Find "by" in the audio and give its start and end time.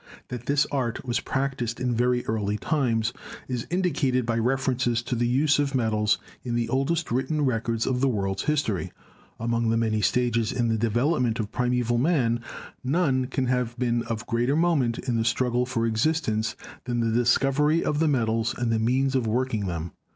4.25-4.35